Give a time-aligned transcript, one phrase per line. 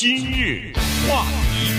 [0.00, 0.72] 今日
[1.06, 1.74] 话题，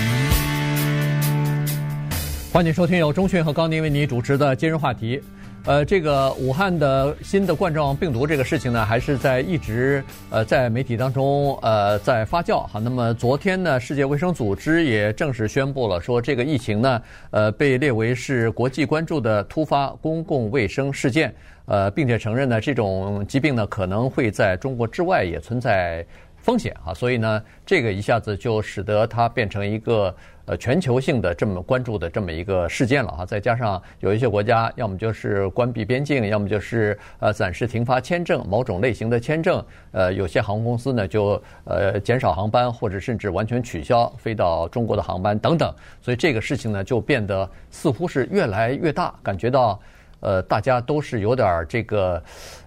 [2.52, 5.20] 欢迎收听由中讯和高宁为你主持的今日话题。
[5.64, 12.78] 呃，这个武汉的新的冠状病毒这个事情呢，还是在一直呃在媒体当中呃在发酵哈。
[12.78, 17.02] 那么昨天呢，世界卫生组织也正式宣布了，说这个疫情呢，
[17.32, 21.34] 呃被列为是国际关注的突发公共卫生事件，
[21.66, 26.06] 呃，并且承认呢，这种疾病呢可能会在中国之外也存在
[26.42, 26.92] 风险啊。
[26.92, 30.14] 所以呢，这个一下子就使得它变成一个。
[30.44, 49.80] 呃，全球性的这么关注的这么一个事件了哈，再加上有一些国家，要么就是关闭边境，要么就是呃暂时停发签证，某种类型的签证，呃，有些航空公司呢就呃减少航班，或者甚至完全取消飞到中国的航班等等，所以这个事情呢就变得似乎是越来越大，感觉到
[50.18, 52.20] 呃大家都是有点这个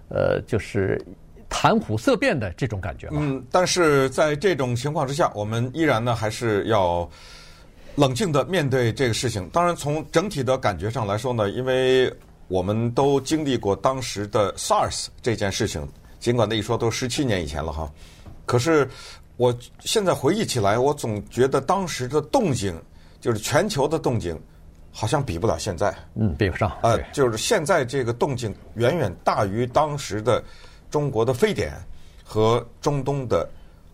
[0.08, 0.98] 呃就是
[1.48, 3.08] 谈虎色变的这种感觉。
[3.12, 7.08] 嗯，但是在这种情况之下，我们依然呢还是要。
[7.98, 9.48] 冷静的面对这个事情。
[9.48, 12.12] 当然，从整体的感觉上来说呢，因为
[12.46, 15.88] 我们都经历过当时的 SARS 这件事情，
[16.20, 17.90] 尽管那一说都十七年以前了哈。
[18.44, 18.86] 可是
[19.38, 22.78] 我现在回忆起来，我总觉得当时的动静，
[23.18, 24.38] 就是全球的动静，
[24.92, 25.90] 好像比不了现在。
[26.16, 26.70] 嗯，比不上。
[26.82, 30.44] 呃，就是现在这个动静远远大于当时的
[30.90, 31.72] 中国的非典
[32.24, 33.48] 和中东的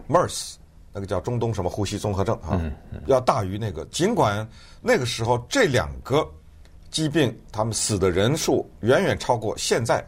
[0.09, 0.55] MERS。
[0.95, 2.61] 那个叫中东什么呼吸综合症啊，
[3.07, 3.83] 要大于那个。
[3.87, 4.47] 尽管
[4.83, 6.23] 那个时候这两个
[6.91, 10.07] 疾病，他们死的人数远远超过现在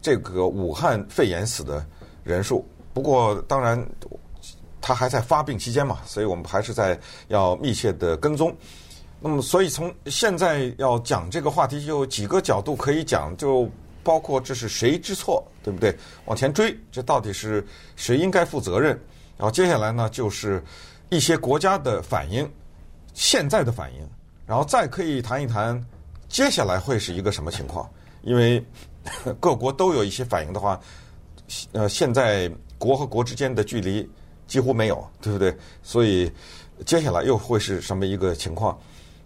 [0.00, 1.86] 这个武汉肺炎死的
[2.24, 2.66] 人数。
[2.94, 3.86] 不过当然，
[4.80, 8.50] 他还在发病期间嘛，所以我们还是在要密切的跟踪。
[9.20, 13.68] 那么，所以从现在要讲这个话题，就有几个角度可以讲，就
[14.02, 15.96] 包括这是谁之错，对不对？
[16.26, 18.98] 往前追，这到底是谁应该负责任？
[19.36, 20.62] 然后接下来呢，就是
[21.10, 22.50] 一些国家的反应，
[23.14, 24.08] 现在的反应，
[24.46, 25.84] 然后再可以谈一谈
[26.28, 27.88] 接下来会是一个什么情况。
[28.22, 28.62] 因为
[29.38, 30.80] 各国都有一些反应的话，
[31.72, 34.08] 呃，现在国和国之间的距离
[34.46, 35.56] 几乎没有，对不对？
[35.82, 36.30] 所以
[36.84, 38.78] 接下来又会是什么一个情况？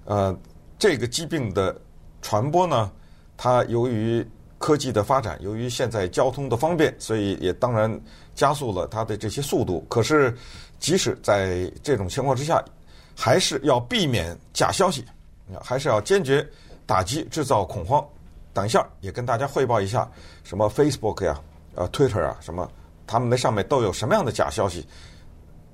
[0.05, 0.37] 呃，
[0.79, 1.75] 这个疾病的
[2.21, 2.93] 传播呢，
[3.37, 4.25] 它由于
[4.63, 8.01] 科技的发展，由于现在交通的方便，所以也当然
[8.33, 9.85] 加速了它的这些速度。
[9.89, 10.33] 可是，
[10.79, 12.65] 即使在这种情况之下，
[13.17, 15.05] 还是要避免假消息，
[15.61, 16.49] 还是要坚决
[16.87, 18.07] 打击制造恐慌。
[18.55, 20.09] 等一下也跟大家汇报一下，
[20.45, 21.41] 什么 Facebook 呀、
[21.75, 22.71] 呃 Twitter 啊，什么
[23.05, 24.87] 他们那上面都有什么样的假消息，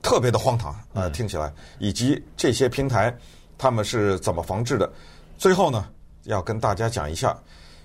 [0.00, 3.14] 特别的荒唐啊、呃，听起来，以及这些平台
[3.58, 4.90] 他们是怎么防治的。
[5.36, 5.86] 最后呢，
[6.24, 7.36] 要跟大家讲一下。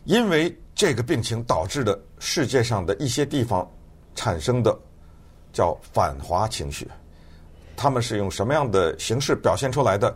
[0.05, 0.53] 因为
[0.83, 3.65] 这个病情导致的世界上的一些地方
[4.15, 4.77] 产生的
[5.53, 6.85] 叫反华情绪，
[7.73, 10.13] 他们是用什么样的形式表现出来的？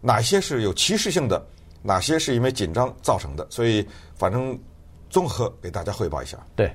[0.00, 1.40] 哪些是有歧视性的？
[1.84, 3.46] 哪些是因为紧张造成的？
[3.48, 3.86] 所以，
[4.16, 4.58] 反正
[5.08, 6.36] 综合给大家汇报一下。
[6.56, 6.66] 对，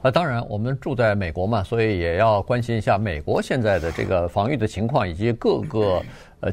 [0.00, 6.00] 啊，当然我们住在美国嘛，所以也要关心一下美国现在的这个防御的情况以及各个
[6.38, 6.52] 呃。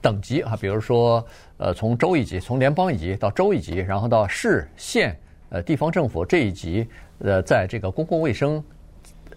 [0.00, 1.26] 等级啊，比如说，
[1.56, 5.18] 呃，从州一级，从联邦一级到州一级，然后到市县，
[5.50, 6.86] 呃，地方政府这一级，
[7.20, 8.62] 呃，在这个公共卫生，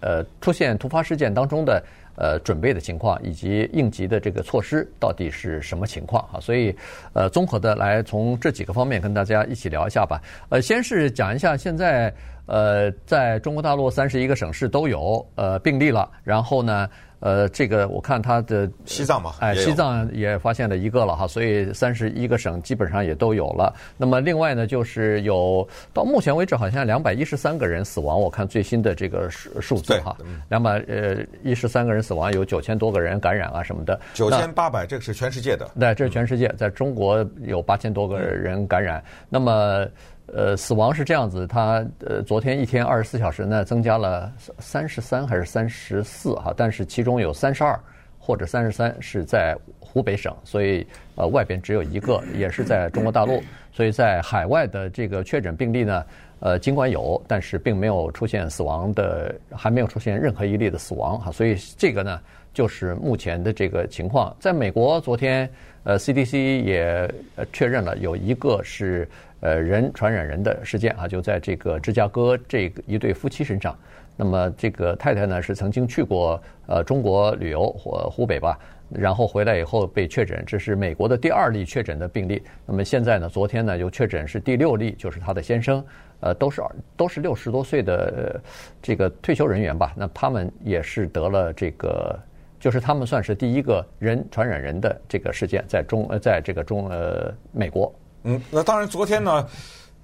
[0.00, 1.82] 呃，出现突发事件当中的
[2.16, 6.40] 呃准备的情况，以及应急的这个措施到底是什么情况啊？
[6.40, 6.74] 所以，
[7.12, 10.20] 呃，综合的来从这几个方面跟大家一起聊一下吧。
[10.48, 12.12] 呃，先是讲一下现在，
[12.46, 16.88] 呃，在中国大陆三十一个省市都有呃病例了，然后呢。
[17.22, 23.72] 呃，这个我看它的西藏嘛，哎，西藏也发现了一个了哈，所以三十一个省基本上也都有了。
[23.96, 30.16] 那么另外呢，就是有到目前为止好像两百一十三个人死亡，我看最新的这个数数字哈，
[30.48, 34.00] 两百呃一十三个人死亡，有九千多个人感染啊什么的。
[34.14, 35.70] 九千八百，这个是全世界的。
[35.78, 39.00] 对，这是全世界，在中国有八千多个人感染。
[39.28, 39.86] 那么。
[40.34, 47.78] 呃，死亡是这样子，他呃，昨天一天二十四小时呢，增加了三十三还是三十四哈，但是其中有三十二
[48.18, 50.86] 或者三十三是在湖北省，所以
[51.16, 53.42] 呃，外边只有一个，也是在中国大陆，
[53.72, 56.04] 所以在海外的这个确诊病例呢，
[56.40, 62.18] 呃，尽管有，但是并没有出现死亡的，还没有出现任何一例的死亡哈，所以这个呢，
[62.54, 64.34] 就是目前的这个情况。
[64.40, 65.46] 在美国，昨天
[65.84, 67.14] 呃，CDC 也
[67.52, 69.06] 确认了有一个是。
[69.42, 73.76] 呃，人传染人的事件啊，就在这个芝加哥这个一对夫妻身上。
[74.16, 78.56] 那么这个太太呢，是曾经去过呃中国旅游或湖北吧，
[78.88, 82.40] 然后回来以后被确诊，这是美国的第二例确诊的病例。
[82.66, 85.84] 那么现在呢，昨天呢又确诊是第六例，就是他的先生，
[86.20, 86.62] 呃，都是
[86.96, 88.40] 都是六十多岁的
[88.80, 89.92] 这个退休人员吧。
[89.96, 92.16] 那他们也是得了这个
[92.60, 97.92] 就是他们算是第一个人传染人的这个事件，在中呃，在这个中呃美国。
[98.24, 99.46] 嗯，那当然，昨天呢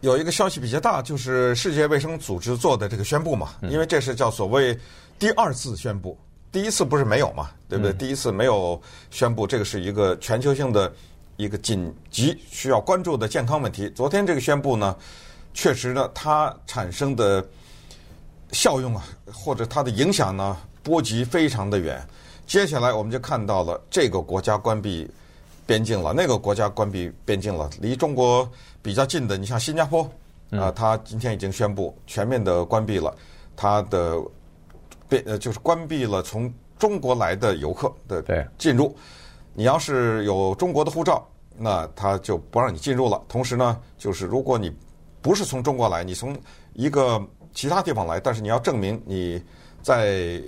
[0.00, 4.78] 有一个消息比较大，就是世界卫生组织做的这个宣布嘛，因为这是叫所谓
[5.18, 6.18] 第二次宣布，
[6.50, 7.92] 第一次不是没有嘛，对不对？
[7.92, 8.80] 第一次没有
[9.10, 10.92] 宣布，这个是一个全球性的
[11.36, 13.88] 一个紧急需要关注的健康问题。
[13.90, 14.96] 昨天这个宣布呢，
[15.54, 17.44] 确实呢，它产生的
[18.52, 22.04] 效用啊，或者它的影响呢，波及非常的远。
[22.46, 25.08] 接下来我们就看到了这个国家关闭
[25.68, 27.68] 边境了，那个国家关闭边境了。
[27.78, 28.50] 离中国
[28.80, 30.02] 比较近的，你像新加坡
[30.50, 33.14] 啊，它今天已经宣布全面的关闭了
[33.54, 34.18] 它的
[35.10, 38.96] 边呃，就是关闭了从中国来的游客的进入。
[39.52, 43.22] 你要是有中国的护照，那他就不让你进入了。
[43.28, 44.74] 同时呢，就是如果你
[45.20, 46.34] 不是从中国来，你从
[46.72, 47.22] 一个
[47.52, 49.42] 其他地方来，但是你要证明你
[49.82, 50.42] 在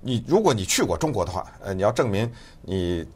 [0.00, 2.28] 你如果你去过中国的话，呃，你要证明
[2.62, 3.06] 你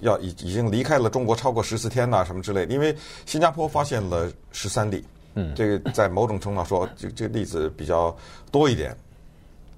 [0.00, 2.72] 要已已经离开了中国超过十四天呐，什么之类的。
[2.72, 2.94] 因为
[3.26, 5.04] 新加坡发现了十三例，
[5.34, 8.16] 嗯，这个在某种程度上说，这这个例子比较
[8.50, 8.96] 多一点。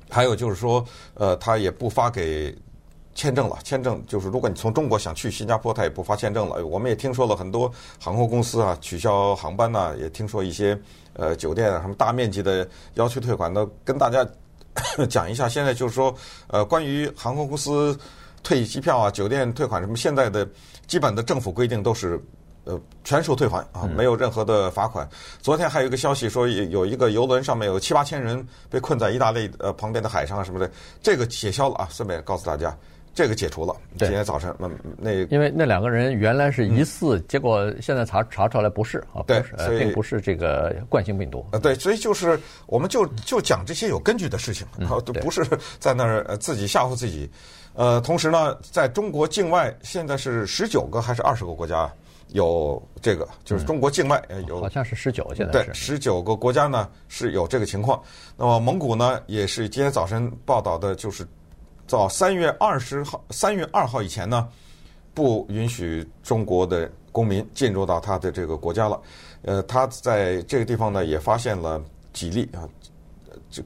[0.08, 0.84] 还有就是说，
[1.14, 2.55] 呃，他也不发给。
[3.12, 6.64] 签证了，签证就是如果你从中国想去新加坡，他也不发签证了。
[6.64, 10.81] 我们也听说了很多航空公司啊取消航班呐、啊，也听说一些
[11.14, 13.69] 呃酒店啊什么大面积的要求退款的。
[13.84, 14.26] 跟大家
[15.11, 16.14] 讲一下，现在就是说
[16.46, 17.99] 呃关于航空公司
[18.43, 20.49] 退机票啊、酒店退款什么，现在的
[20.87, 22.21] 基本的政府规定都是
[22.65, 25.09] 呃全数退还啊，没有任何的罚款。
[25.41, 30.71] 昨天还有一个消息说，有一个游轮上面有七八千人被困在意大利呃旁边的海上啊什么的，
[31.03, 32.77] 这个解消了啊，顺便告诉大家。
[33.13, 33.75] 这个解除了。
[33.99, 41.45] 今天早晨，那，那因为那两个人原来是疑似，嗯、结果现在查查出来不是啊，对，所以并不是这个冠心病毒。
[41.51, 45.45] 呃，对，所以就是我们就就讲这些有根据的事情，啊、嗯，都不是
[45.81, 47.29] 在那儿自己吓唬自己。
[47.75, 51.90] 呃，同时呢，在中国境外现在是十九个还是二十个国家
[52.28, 58.02] 有这个，就是中国境外有，好像是十九，现在对十九个国家呢是有这个情况。
[58.37, 61.26] 那么蒙古呢，也是今天早晨报道的，就是。
[61.93, 64.46] 到三月二十号，三月二号以前呢，
[65.12, 69.00] 不允许中国的公民进入到他的这个国家了。
[69.43, 71.82] 呃，他在这个地方呢也发现了
[72.12, 72.93] 几例啊，这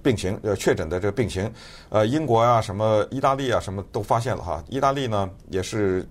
[0.03, 1.51] 病情呃确诊的这个病情。
[1.89, 4.63] 呃，英国啊，什么意大利啊，什么都发现了哈。
[4.69, 6.07] 意大利呢也是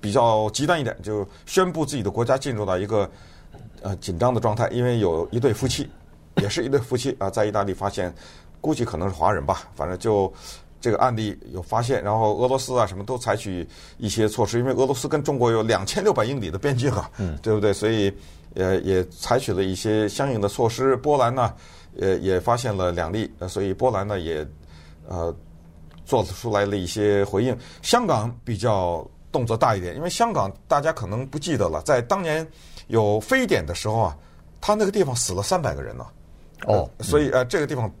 [0.00, 3.10] 比较极端一点，就宣布自己的国家进入到一个
[3.82, 5.88] 呃紧张的状态，因为有一对夫妻，
[6.36, 8.14] 也是一对夫妻啊，在意大利发现，
[8.60, 10.32] 估计可能是华人吧，反正就。
[10.80, 17.72] 这个案例有发现，然后俄罗斯啊什么都采取一些措施，因为俄罗斯跟中国有两千六百英里的边境啊，嗯，对不对？
[17.72, 18.14] 所以
[18.54, 20.94] 呃也采取了一些相应的措施。
[20.98, 21.52] 波兰呢，
[21.98, 24.46] 呃也发现了两例，所以波兰呢也
[25.06, 25.34] 呃
[26.04, 27.56] 做出来了一些回应。
[27.82, 32.46] 香港比较动作大一点，因为香港大家可能不记得了，在当年
[32.86, 34.16] 有非典的时候啊，
[34.60, 36.06] 他那个地方死了三百个人呢，
[36.66, 37.92] 哦，所以呃这个地方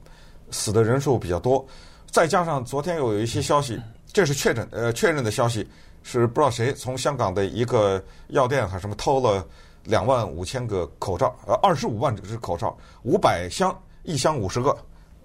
[0.50, 1.64] 死的人数比较多。
[2.10, 3.78] 再加上昨天又有一些消息，
[4.12, 5.68] 这是确诊呃确认的消息，
[6.02, 9.46] 是不知道谁从香港的一个药店还是什么偷了
[9.84, 14.74] 两万五千个口罩，呃二十五万只口罩，五百箱，一箱五十个，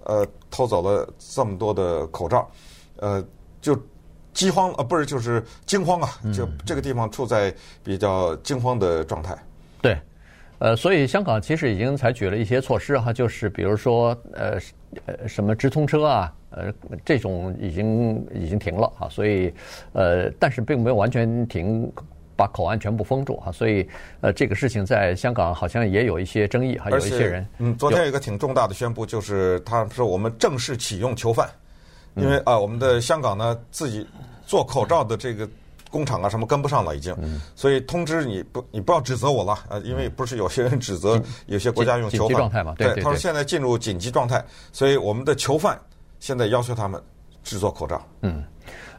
[0.04, 2.46] 呃偷走了这么多的口罩，
[2.98, 3.26] 呃
[3.62, 3.82] 就
[4.34, 9.34] 饥荒呃不是就是惊慌啊，就这个地方处在比较惊慌的状态。
[9.82, 9.98] 对。
[10.60, 14.58] 呃，所以香港其实已经采取了一些措施哈，就是比如说呃
[15.06, 16.72] 呃什么直通车啊，呃
[17.04, 19.54] 这种已经已经停了啊，所以
[19.92, 21.92] 呃但是并没有完全停，
[22.36, 23.88] 把口岸全部封住哈，所以
[24.22, 31.50] 呃这个事情在香港好像也有一些争议哈，有一些人嗯，昨天有一个挺重大的宣布，就是他说我们正式启用囚犯，
[32.16, 34.08] 因为啊我们的香港呢自己
[34.46, 35.48] 做口罩的这个。
[35.94, 37.16] 工厂啊，什么跟不上了已经，
[37.56, 45.80] 所以通知你不，你不要指责我了啊，因为不是有些人指责有些国家用囚犯状态嘛，对，他说现在进入紧急状态，所以我们的囚犯
[46.20, 47.00] 现在要求他们
[47.44, 48.04] 制作口罩。
[48.22, 48.44] 嗯，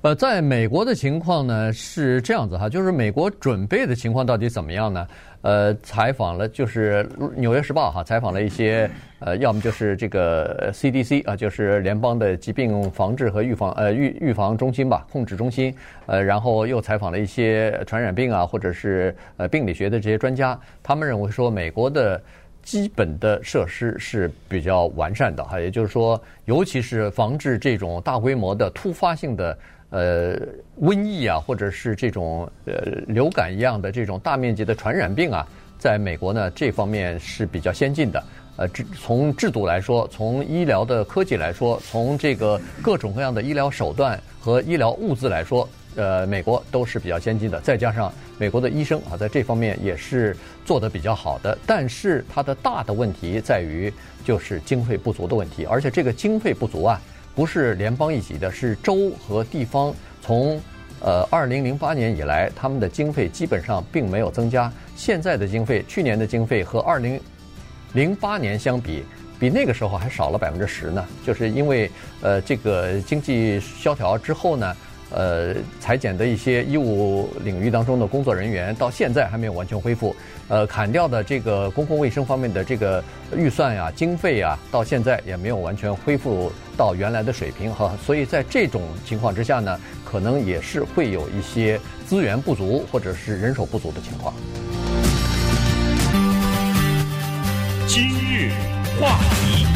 [0.04, 5.08] 呃，在美国的情况呢是这样子哈，就是美国准备的情况到底怎么样呢？
[5.40, 7.02] 呃，采访了就是
[7.34, 15.74] 《纽约时报》哈，采访了一些呃，要么就是这个 CDC 啊，就是联邦的疾病防治和预防呃预预防中心吧，控制中心。
[16.04, 22.22] 呃，然后又采访了一些传染病啊，或者是呃病理学的这些专家，他们认为说美国的
[22.62, 29.56] 基本的设施是比较完善的哈，也就是说，尤其是防治这种大规模的突发性的。
[29.94, 30.36] 呃，
[30.82, 32.74] 瘟疫啊，或者是这种呃
[33.06, 35.46] 流感一样的这种大面积的传染病啊，
[35.78, 38.20] 在美国呢，这方面是比较先进的。
[38.56, 47.60] 呃，制从制度来说，从医疗的科技来说，从这个各种各样的医疗手段和医疗物资来说，呃，美国都是比较先进的。
[47.60, 51.56] 再加上美国的医生啊，在这方面也是做得比较好的。
[51.64, 53.92] 但是它的大的问题在于，
[54.24, 55.64] 就是经费不足的问题。
[55.66, 57.00] 而且这个经费不足啊，
[57.34, 59.94] 不是联邦一级的，是州和地方。
[60.22, 60.60] 从
[61.00, 64.72] 呃二零零八年以来，他们的经费基本上并没有增加。
[64.96, 67.20] 现在的经费，去年的经费和二零。
[67.92, 69.04] 零八年相比，
[69.38, 71.06] 比那个时候还少了百分之十呢。
[71.24, 71.88] 就是因为
[72.20, 74.76] 呃，这个经济萧条之后呢，
[75.10, 80.16] 呃，裁减的一些医务领域当中的工作人员，到现在还没有完全恢复。
[80.48, 83.00] 呃，砍掉的这个公共卫生方面的这个
[83.36, 87.96] 预算呀、经费呀，到现在也没有完全恢复到原来的水平哈。
[88.04, 94.34] 所以在这种情况之下呢，可能也是会有一些资源不足或者是人手不足的情况。
[97.86, 98.50] 今日
[99.00, 99.66] 话题，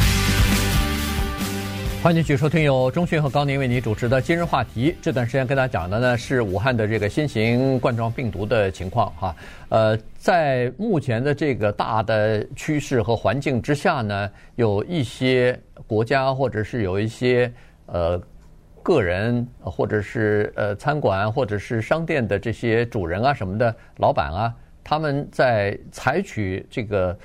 [2.01, 4.95] 欢迎继续收听由钟迅和高宁为你主持的今日话题。
[5.01, 9.35] 这段时间跟大家讲的呢是武汉的这个新型冠状病毒的情况哈。
[9.67, 17.51] 呃，在目前的这个大的趋势和环境之下呢，有一些国家或者是有一些
[17.87, 18.17] 呃
[18.81, 27.15] 个人或者是呃餐馆或者是商店的这些主人啊什么的老板啊，他们在采取这个。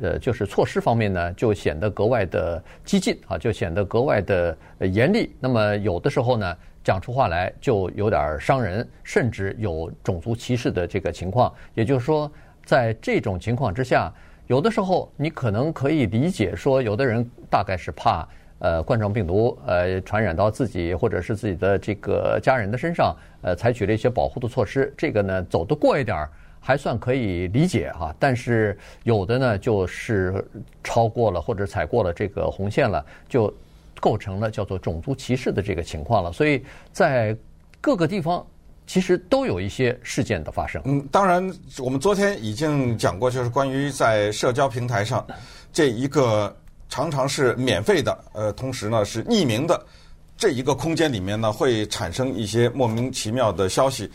[0.00, 5.34] 呃，就是措施方面呢，就显得格外的激进啊，就显得格外的严厉。
[5.38, 11.52] 那么有的时候呢，讲出话来就有点伤人，甚至有种族歧视的这个情况。
[11.74, 12.30] 也就是说，
[12.64, 14.12] 在这种情况之下，
[14.46, 18.26] 有的时候你可能可以理解说，有的人大概是怕
[18.60, 24.92] 呃冠状病毒呃传染到自己或者是自己的这个家人的身上，呃，采取了一些保护的措施。
[24.96, 26.30] 这个呢，走得过一点儿。
[26.60, 30.44] 还算可以理解哈，但是有的呢，就是
[30.84, 33.52] 超过了或者踩过了这个红线了，就
[33.98, 36.30] 构成了叫做种族歧视的这个情况了。
[36.32, 36.62] 所以
[36.92, 37.36] 在
[37.80, 38.46] 各个地方
[38.86, 40.82] 其实都有一些事件的发生。
[40.84, 41.42] 嗯，当然
[41.78, 45.26] 我们昨天已经讲过，就是关于在社交平台上
[45.72, 46.54] 这一个
[46.88, 49.82] 常常是免费的，呃，同时呢是匿名的
[50.36, 54.10] 这一个空间里面呢，会产生一些莫名其妙的消息。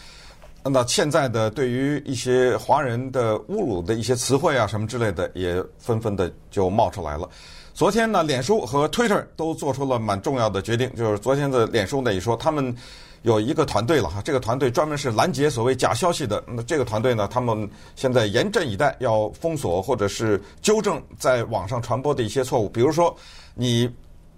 [0.68, 7.30] 那现在的对于一些华人的侮辱的一些词汇啊什么之类的，也纷纷的就冒出来了。
[7.76, 12.76] 昨天呢，脸书和 Twitter 都做出了蛮重要的决定，就是昨天的脸书呢也说，他们
[13.22, 16.44] 有一个团队了哈，这个团队专门是拦截所谓假消息的。
[16.48, 22.68] 那这个团队呢，他们现在严阵以待，要封锁或者是纠正在网上传播的一些错误。
[22.68, 23.16] 比如说，
[23.54, 23.88] 你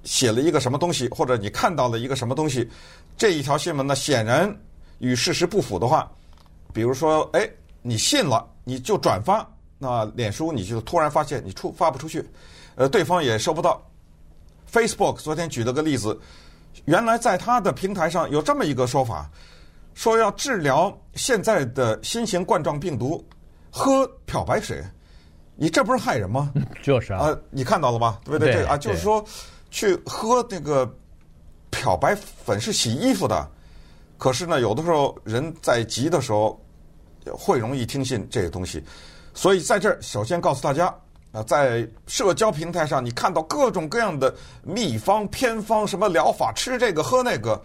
[0.03, 2.69] 写了一个什么东西，或者你看到了一个什么东西，
[3.15, 4.53] 这一条新闻呢，显然
[4.97, 6.11] 与事实不符的话。
[6.77, 7.49] 比如说，哎，
[7.81, 9.43] 你信了，你就转发，
[9.79, 12.23] 那脸书你就突然发现你出发不出去，
[12.75, 13.83] 呃，对方也收不到。
[14.71, 16.15] Facebook 昨天举了个例子，
[16.85, 19.27] 原来在他的平台上有这么一个说法，
[19.95, 23.25] 说要治疗现在的新型冠状病毒，
[23.71, 24.79] 喝漂白水，
[25.55, 26.53] 你这不是害人吗？
[26.83, 28.21] 就是啊，啊，你看到了吧？
[28.23, 28.53] 对不对？
[28.53, 29.25] 这个啊，就是说
[29.71, 30.87] 去喝那个
[31.71, 33.49] 漂白粉是洗衣服的，
[34.19, 36.55] 可是呢，有的时候人在急的时候。
[37.35, 38.83] 会容易听信这个东西，
[39.33, 40.93] 所以在这儿首先告诉大家
[41.31, 47.61] 啊，在社交平台上你看到各种各样的秘方、偏方，什么疗法，吃这个喝那个，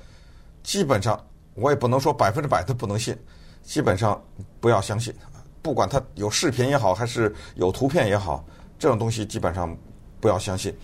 [0.63, 1.19] 基本上
[1.55, 3.17] 我也不能说百分之百的不能信，
[3.63, 4.23] 基本上
[4.61, 5.15] 不要相信，
[5.63, 8.45] 不管它有视频也好，还是有图片也好，
[8.79, 9.77] 这种东西基本上
[10.21, 10.75] 不要相信。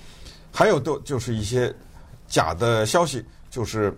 [0.52, 1.75] 还有都就是一些
[2.26, 3.97] 假的消息，就是。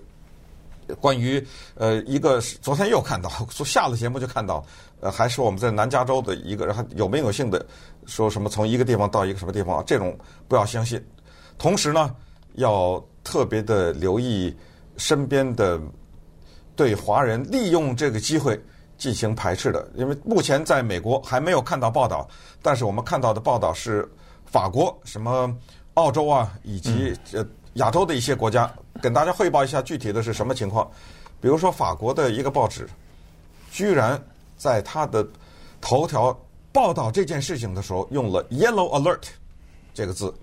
[0.96, 1.44] 关于
[1.74, 4.64] 呃一个昨天又看到， 说下了节目就看到，
[5.00, 7.64] 呃还是我们在南加州的一个，还有名有姓的
[8.06, 10.16] 说什么从一个地方到一个什么地方，这种
[10.48, 11.02] 不要相信。
[11.58, 12.14] 同时呢，
[12.54, 14.54] 要特别的留意
[14.96, 15.80] 身边的
[16.74, 18.60] 对华人利用这个机会
[18.96, 22.28] 进行排斥的，因为目前在美国还没有看到报道，
[22.62, 24.08] 但是我们看到的报道是
[24.44, 25.54] 法国、什么
[25.94, 27.46] 澳洲啊以及呃。
[27.74, 30.90] 亚洲的一些国家，跟大家汇报一下具体的是什么情况。
[31.40, 32.88] 比如说，法国的一个报纸，
[33.70, 34.20] 居然
[34.58, 35.26] 在他的
[35.80, 36.38] 头条
[36.72, 39.22] 报道这件事情的时候，用了 “yellow alert”
[39.94, 40.34] 这个字，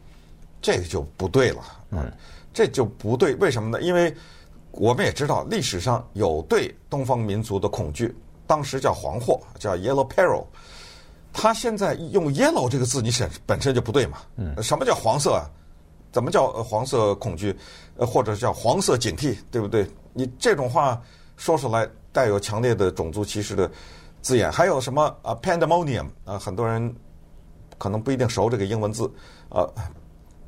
[0.62, 1.62] 这个就不对了。
[1.92, 2.12] 嗯，
[2.54, 3.36] 这就不对。
[3.36, 3.82] 为什么呢？
[3.82, 4.16] 因为
[4.72, 8.16] 我们也知道，历史上有对东方民族的恐惧，
[8.48, 10.46] 当时叫黄祸，叫 “yellow peril”。
[11.32, 14.18] 他现在用 “yellow” 这个字，你本本身就不对嘛。
[14.38, 15.46] 嗯，什么叫黄色啊？
[16.12, 17.56] 怎么叫黄色恐惧，
[17.98, 19.88] 呃，或者叫黄色警惕，对不对？
[20.14, 21.00] 你这种话
[21.36, 23.70] 说出来带有强烈的种族歧视的
[24.22, 26.94] 字眼，还有什么啊，pandemonium 啊，很多人
[27.78, 29.12] 可能不一定熟这个英文字
[29.50, 29.68] 啊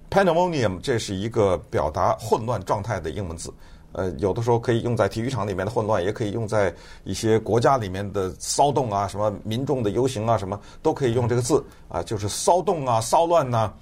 [0.10, 3.54] ，pandemonium 这是一个表达混乱状态的英文字。
[3.92, 6.72] 呃，有的时候可以用在体育场里面的混乱，也可以用在
[7.04, 13.74] 一些国家里面的骚动啊，什么民众的游行啊，什么都可以用这个字啊，就是骚动啊、骚乱呐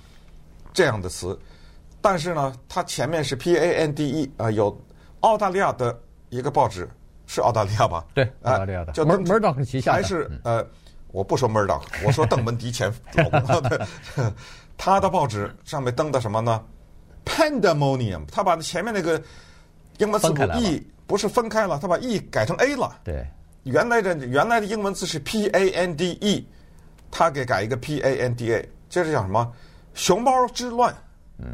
[0.74, 1.38] 这样的词。
[2.02, 4.76] 但是呢，它前面是 P A N D E 啊，有
[5.22, 5.98] 澳大利亚的
[6.30, 6.90] 一个报纸
[7.26, 8.06] 是澳大利亚吧？
[8.14, 10.66] 对，澳大利亚的，叫门门道旗下还是呃，
[11.12, 13.88] 我不说门道， 我说邓文迪前老公的，
[14.78, 16.64] 他的报纸上面登的什么呢
[17.26, 19.22] ？Pandemonium，他把前面那个。
[20.00, 23.00] 英文字母 E 不是分开了，他把 E 改成 A 了。
[23.04, 23.26] 对，
[23.64, 26.48] 原来的原来的英文字是 P A N D E，
[27.10, 29.52] 他给改一个 P A N D A，这是叫什么？
[29.96, 30.94] 熊猫之乱。
[31.40, 31.48] 嗯，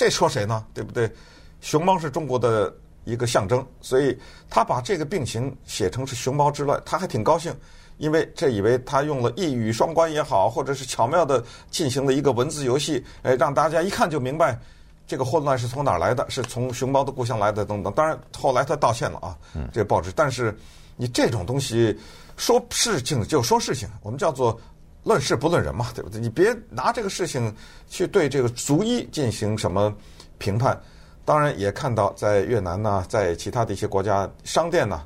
[0.00, 0.64] 这说谁呢？
[0.72, 1.12] 对不对？
[1.60, 7.54] 熊猫是中国的一个象征，所以他把这个病情写成是熊猫之乱，他还挺高兴，
[7.98, 14.58] 因为这以为他用了一语双关也好，或者是巧妙的进行了一个文字游戏，哎，让大家一看就明白。
[15.06, 16.24] 这个混乱是从哪儿来的？
[16.30, 17.92] 是从熊猫的故乡来的，等等。
[17.92, 19.36] 当然，后来他道歉了啊，
[19.70, 20.10] 这个报纸。
[20.16, 20.58] 但是，
[20.96, 21.94] 你这种东西
[22.38, 24.58] 说事情就说事情，我们叫做
[25.02, 26.20] 论事不论人嘛，对不对？
[26.20, 27.54] 你别拿这个事情
[27.88, 29.94] 去对这个族裔进行什么
[30.38, 30.78] 评判。
[31.24, 35.00] 当然，也看到在越南呢，在其他的一些国家，商店呢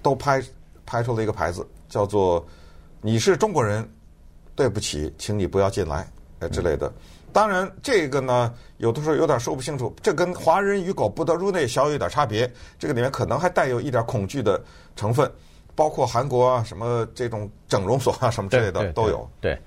[0.00, 0.42] 都拍
[0.86, 2.46] 拍出了一个牌子，叫做
[3.02, 3.88] “你是中国人，
[4.54, 6.08] 对不起，请你不要进来”
[6.38, 6.92] 呃之类的。
[7.32, 9.94] 当然，这个呢，有的时候有点说不清楚。
[10.02, 12.50] 这跟“华人与狗不得入内”小有点差别。
[12.78, 14.62] 这个里面可能还带有一点恐惧的
[14.96, 15.30] 成分，
[15.80, 19.26] 包括韩国啊，什么这种整容所啊，什么之类的都有。
[19.40, 19.58] 对，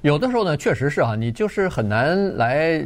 [0.00, 2.82] 有的时候呢，确实是啊，你就是很难来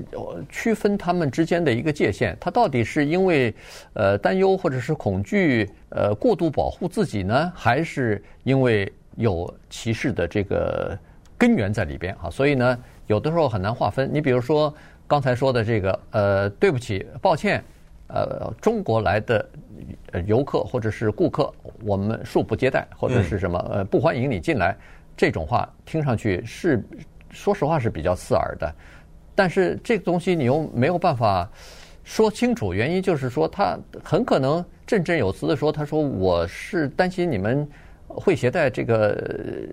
[0.51, 2.37] 区分他们之间的一个界限。
[2.41, 3.55] 他到底是因为
[3.93, 10.99] 呃担忧或者是恐惧呃过度保护自己呢，还是因为有歧视的这个
[11.39, 12.29] 根源在里边啊？
[12.29, 12.77] 所以呢。
[13.09, 14.09] 有的时候很难划分。
[14.11, 14.73] 你比如说
[15.07, 17.63] 刚才说的这个，呃，对不起，抱歉，
[18.07, 19.47] 呃，中国来的
[20.25, 21.53] 游客或者是顾客，
[21.85, 24.77] 我们恕不接待，或者是什么，呃，不欢迎你进来，
[25.17, 26.83] 这种话听上去是，
[27.31, 28.75] 说实话是比较刺耳的。
[29.35, 31.51] 但是这个东西你又没有办法
[32.05, 37.69] 说清楚，原因就是说他很可能振振有词的说，他说我是担心你们。
[38.15, 39.17] 会携带这个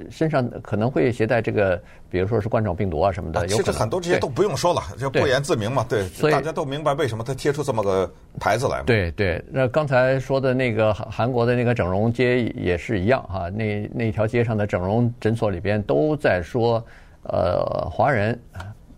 [0.10, 3.48] 身上可能会携带这个，比如说是冠状病毒啊什么的。
[3.48, 5.86] 其实很多这些都不用说了，就不言自明嘛。
[5.88, 8.84] 对，所以大家都明白为什么他贴出这么个牌子来嘛。
[8.86, 16.84] 对对，那刚才说的那个韩韩国的那个整容街也是一样哈，那那条街上的整容诊所里边都在说，
[17.24, 18.40] 呃，华人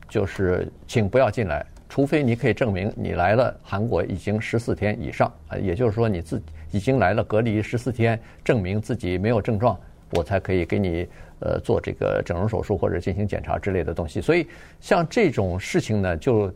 [0.08, 6.46] 就是请不要进来，除非你可以证明你来了韩国已经十四天以上啊，也就是说你自己。
[6.72, 9.78] 已经来了，隔离十四天，证明自己没有症状，
[10.12, 11.08] 我才可以给你
[11.40, 14.20] 呃做这个整容手术或者进行检查之类的东西。
[14.20, 14.48] 所以
[14.80, 16.52] 像这种事情呢，就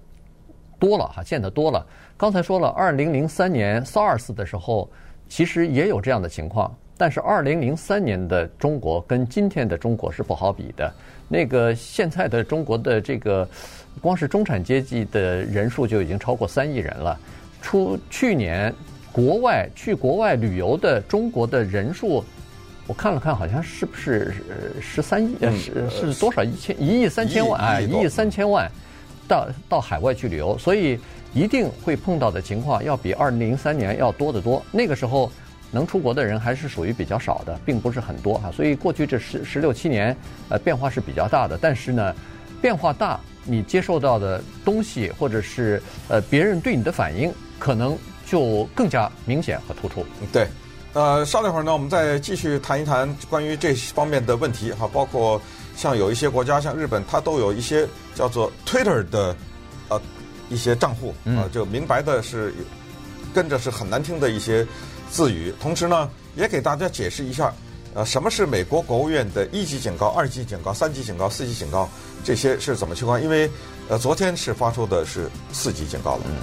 [0.80, 1.86] 多了哈，见得多了。
[2.17, 4.89] 刚才说了，二零零三年 SARS 的时候，
[5.28, 10.93] 其实也有这样的情况，但是二零零三年的中国跟今天的中国是不好比的。
[11.28, 13.47] 那个现在的中国的这个
[14.01, 17.19] 光是中产阶级的人数就已经超过三亿人了。
[17.62, 18.73] 出去年。
[19.15, 22.21] 国外去国外旅游的中国的人数，
[22.86, 24.34] 我看了看，好像是不是
[24.82, 25.38] 十三亿？
[25.58, 26.43] 是是多少？
[26.43, 27.80] 一千一亿三千万啊！
[27.80, 28.69] 一亿三千万
[29.25, 30.99] 到到海外去旅游，所以
[31.34, 34.62] 一定会碰到的情况要比二零零三年要多得多。
[34.69, 35.32] 那个时候
[35.71, 38.51] 能出国的人还是属于比较少的，并不是很多哈。
[38.51, 40.13] 所以过去这十十六七年，
[40.49, 41.58] 呃，变化是比较大的。
[41.58, 42.13] 但是呢，
[42.62, 47.97] 变化大，你接受到的东西或者是呃别人对你的反应，可能。
[48.25, 50.05] 就更加明显和突出。
[50.31, 50.47] 对，
[50.93, 55.41] 呃，稍等一会儿呢，我们再继续谈一谈关于这方面的问题哈，包括
[55.75, 59.35] 像有一些国家，像日本，它都有一些叫做 Twitter 的
[59.89, 60.01] 呃
[60.49, 62.53] 一些账户啊，就明白的是
[63.33, 64.65] 跟着是很难听的一些
[65.11, 67.53] 字语，同时呢，也给大家解释一下，
[67.93, 71.89] 呃，什么是美国国务院的一级警告、二级警告、三级警告、四级警告，
[72.23, 73.21] 这些是怎么情况？
[73.21, 73.49] 因为
[73.89, 76.21] 呃，昨天是发出的是四级警告了。
[76.25, 76.35] 嗯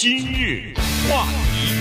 [0.00, 0.72] 今日
[1.10, 1.74] 话题，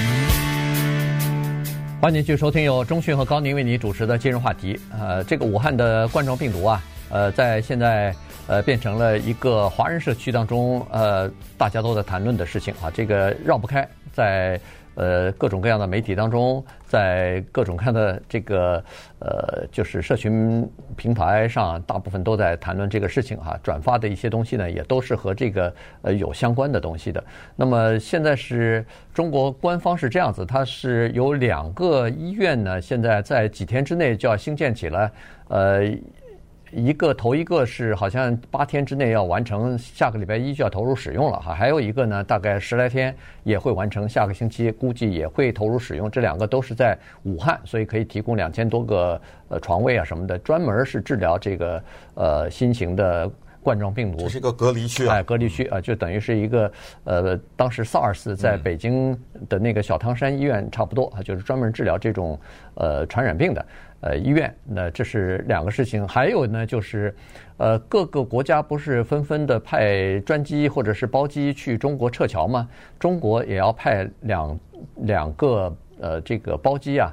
[2.02, 4.80] 欢迎继续收听由中讯和高宁为你主持的今日话题。
[4.92, 8.12] 呃，这个武汉的冠状病毒啊，呃，在现在
[8.48, 14.60] 呃变成了一个华人社区当中呃大家都在谈论的事情啊，这个绕不开，在
[14.98, 18.84] 呃各种各样的媒体当中，在各种各样的这个
[19.20, 27.24] 呃就是社群平台上，大部分都在谈论这个事情哈，转发的一些东西呢，也都是和这个呃有相关的东西的。
[27.56, 35.12] 那么现在是中国官方是这样子，它是有两个医院呢，现在在几天之内就要兴建起来，
[35.48, 35.96] 呃。
[36.72, 41.54] 一个头一个是好像八天之内要完成，下个礼拜一就要投入使用了哈。
[41.54, 46.12] 还有一个呢，大概十来天也会完成，下个星期估计也会投入使用。
[46.12, 51.84] 这两个都是在武汉，所以可以提供两千多个呃床位啊什么的，专门是治疗这个
[52.16, 53.30] 呃新型的
[53.64, 54.18] 冠状病毒。
[54.20, 56.72] 这是一个隔离区啊，哎，隔离区啊，就等于是一个
[57.06, 62.38] 呃，当时 SARS 在北京的那个小汤山医院差不多啊，就是专门治疗这种
[62.76, 63.66] 呃传染病的。
[64.00, 66.08] 呃，医院，那这是两个事情。
[66.08, 67.16] 还有呢，就是，
[67.58, 72.70] 呃，各个国家不是纷纷的派专机或者是包机去中国撤侨吗？
[73.00, 74.60] 中国也要派两
[74.98, 77.12] 两个呃这个包机啊，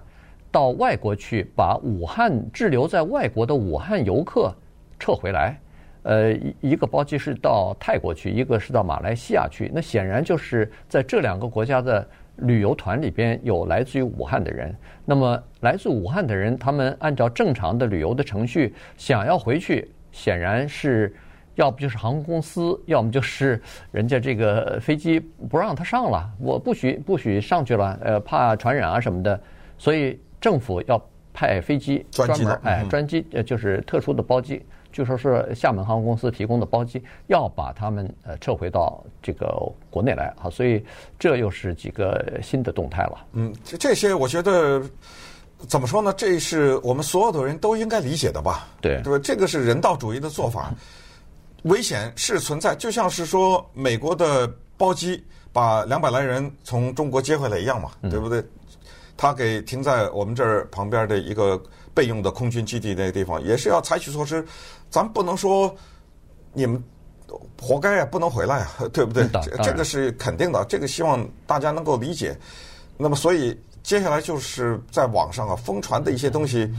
[0.52, 4.54] 到外国去把武汉滞留在外国的武汉游客
[4.98, 5.58] 撤回来。
[6.02, 9.70] 呃，一一个包机是到泰国去，一个是到马来西亚去。
[9.74, 12.06] 那显然就是在这两个国家的。
[12.38, 21.14] 旅游团里边有来自于武汉的人，那么来自武汉的人，他们按照正常的旅游的程序想要回去，显然是
[21.54, 23.60] 要不就是航空公司，要么就是
[23.92, 29.40] 人家这个飞机不让他上了，我不许不许上去了，呃，怕传染啊什么的，
[29.78, 31.00] 所以政府要
[31.32, 34.64] 派飞机专门哎专机呃就是特殊的包机。
[34.94, 39.52] 就说是厦门航空公司提供的包机要把他们呃撤回到这个
[39.90, 40.80] 国内来啊，所以
[41.18, 43.26] 这又是几个新的动态了。
[43.32, 44.80] 嗯，这些我觉得
[45.66, 46.14] 怎么说呢？
[46.16, 48.68] 这是我们所有的人都应该理解的吧？
[48.80, 49.20] 对，对吧？
[49.20, 50.72] 这个是人道主义的做法，
[51.64, 55.20] 危险是存在，就像是说美国的包机
[55.52, 58.40] 把两百来人从中国接回来一样嘛，对不对？
[59.16, 61.60] 他给停在我们这儿旁边的一个。
[61.94, 64.44] 备用的空军基地那个地方也是要采取措施，
[64.94, 65.74] 咱不能说
[66.52, 66.80] 你们
[67.60, 69.28] 活该啊，不能回来啊， 对不对？
[69.60, 72.38] 这个是肯定的，这个希望大家能够理解。
[72.96, 76.72] 那么，所以接下来就是在网上啊疯传的一些东西，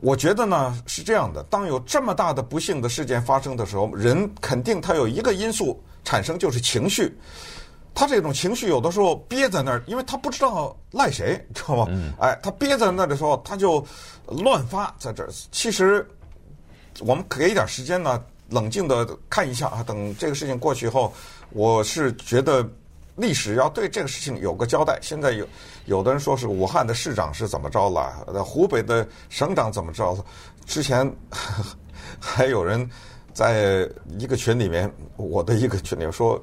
[0.00, 7.14] 我觉得呢是这样的：当有这么大的不幸的事件发生的时候，人肯定他有一个因素产生，就是情绪。
[7.94, 11.86] 他这种情绪有的时候憋在那儿，因为他不知道赖谁，知道吗？
[11.90, 13.84] 嗯、哎，他憋在那儿的时候，他就
[14.28, 15.28] 乱发在这儿。
[15.50, 16.06] 其实
[17.00, 19.82] 我们给一点时间呢，冷静的看一下啊。
[19.82, 21.12] 等这个事情过去以后，
[21.50, 22.68] 我是觉得
[23.16, 24.98] 历史要对这个事情有个交代。
[25.02, 25.46] 现在有
[25.86, 30.24] 有的人说是武汉的市长是怎么着了，湖北的省长怎么着了？
[30.64, 31.10] 之前
[32.18, 32.88] 还有人
[33.32, 36.42] 在一个群里面，我的一个群里面说。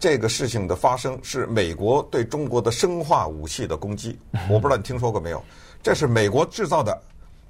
[0.00, 4.16] 这个事情的发生是美国对中国的生化武器的攻击，
[4.48, 5.42] 我不知道你听说过没有？
[5.82, 7.02] 这是美国制造的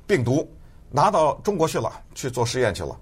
[0.06, 0.50] 病毒
[0.90, 2.98] 拿到中国去了，去做实验去了。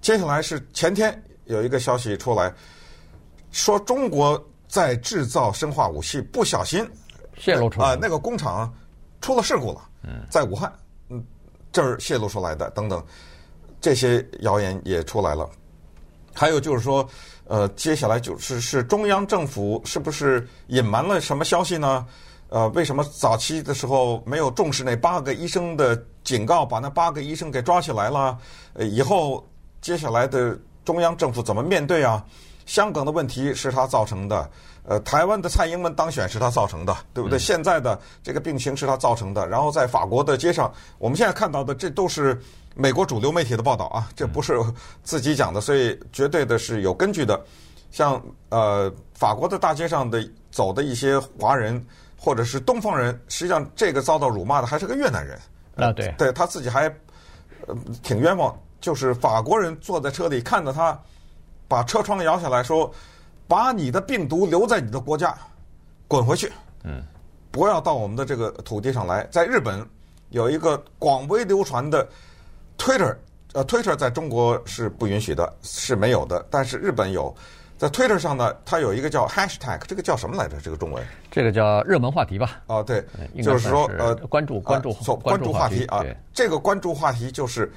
[0.00, 2.52] 接下来是前天有一个消息出来，
[3.50, 6.88] 说中国在制造生化武器，不小心
[7.38, 8.72] 泄露出来啊，那个工厂
[9.20, 9.88] 出了事故了，
[10.30, 10.72] 在武汉，
[11.08, 11.24] 嗯，
[11.72, 13.04] 这儿泄露出来的等等，
[13.80, 15.48] 这些谣言也出来了。
[16.34, 17.08] 还有就是说。
[17.48, 22.04] 呃，接下来就是是中央政府是不是隐瞒了什么消息呢？
[22.48, 28.38] 呃，为什么早期的时候没有重视那八个医生的警告，把那八个医生给抓起来了？
[28.74, 29.44] 呃，以后
[29.80, 32.24] 接下来的中央政府怎么面对啊？
[32.64, 34.50] 香港的问题是他造成的，
[34.84, 37.38] 呃，台湾的蔡英文当选是他造成的，对不对？
[37.38, 42.40] 现在的这个病情是他造成的，然后在法国的街上，我们现在看到的这都是。
[42.78, 44.60] 美国主流媒体的报道啊，这不是
[45.02, 47.42] 自己讲的，所以绝对的是有根据的。
[47.90, 51.82] 像呃法国的大街上的走的一些华人
[52.26, 55.38] 或者是东方人，实际上这个遭到辱骂的还是个越南人
[55.76, 56.88] 啊，对，对他自己还
[57.68, 61.00] 呃挺冤枉，就是法国人坐在车里看着他
[61.68, 62.92] 把车窗摇下来说
[63.46, 65.38] ：“把你的病毒留在你的国家，
[66.08, 66.50] 滚回去，
[66.82, 67.00] 嗯，
[67.52, 69.88] 不要到我们的这个土地上来。”在日本
[70.30, 72.08] 有一个广为流传的。
[72.76, 73.16] Twitter，
[73.52, 76.44] 呃，Twitter 在中国是不允许的，是没有的。
[76.50, 77.32] 但是日本有，
[77.78, 80.58] 在 Twitter 上呢，它有一个叫 Hashtag，这个叫什么来着？
[80.60, 81.04] 这个中文？
[81.30, 82.62] 这个叫热门话题吧？
[82.66, 83.04] 啊，对，
[83.42, 86.02] 就是说呃，关注关注关注话题啊。
[86.32, 87.70] 这个关注话题就是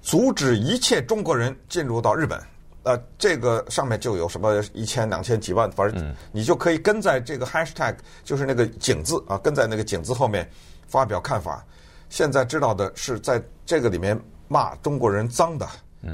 [0.00, 2.40] 阻止一切中国人进入到日本。
[2.84, 10.48] 呃，这个上面就有什么一千、两千、几万，反正你就可以跟在这个 Hashtag，就是那个井字啊，跟在那个井字后面
[10.88, 11.64] 发表看法。
[12.10, 15.68] 现在知道的是，在这个里面骂中国人脏的，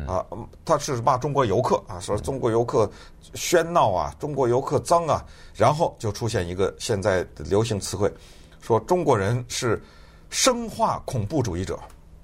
[0.06, 0.22] 啊，
[0.66, 2.90] 他是骂中国游客啊，说中国游客
[3.34, 5.24] 喧闹啊，中国游客脏啊，
[5.54, 8.12] 然后就出现一个现在的流行词汇，
[8.60, 9.82] 说中国人是
[10.28, 11.78] 生化恐怖主义者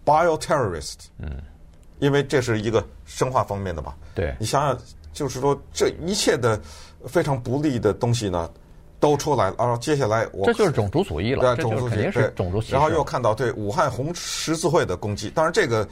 [0.05, 1.07] ，bioterrorist。
[1.19, 1.41] 嗯，
[2.01, 3.95] 因为这是一个生化方面的嘛。
[4.15, 4.79] 对，你想想，
[5.15, 6.61] 就是说这一切的
[7.07, 8.51] 非常不利的东西呢，
[9.01, 9.57] 都出来了。
[9.59, 12.71] 然后接下来我这就是种族主义了，对，种族主义是种族主义。
[12.73, 15.89] 然后又看到对武汉红十字会的攻击，当然这个。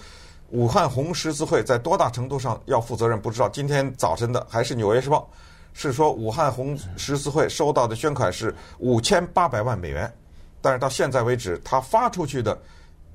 [0.53, 3.19] 武汉红十字会在多大程度上要负责任？
[3.19, 3.49] 不知道。
[3.49, 5.27] 今天早晨的还是《纽约时报》，
[5.73, 10.12] 是说武汉红十字会收到的捐款是五千八百万美元，
[10.61, 12.57] 但是到现在为止，他发出去的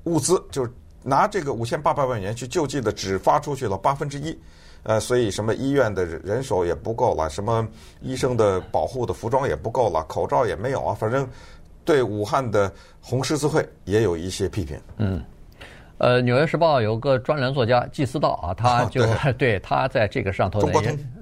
[0.04, 0.72] 物资就是
[1.04, 4.36] 拿这个五千八百万元去救济的，只发出去了八分之一。
[4.82, 7.64] 呃，所以什么医院的人手也不够了，什么
[8.00, 10.92] 医生的保护的服装也不够了，口罩也没有啊。
[10.92, 11.28] 反正
[11.84, 14.76] 对武汉的红十字会也有一些批评。
[14.96, 15.22] 嗯。
[15.98, 20.60] 呃，《纽约时报》有个专栏作家季思道啊，他就、哦、对， 对他在这个上头